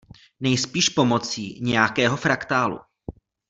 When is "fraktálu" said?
2.17-2.79